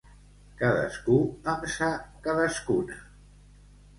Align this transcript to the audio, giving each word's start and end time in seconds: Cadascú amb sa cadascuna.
Cadascú 0.61 1.17
amb 1.51 1.67
sa 1.75 1.91
cadascuna. 2.29 2.99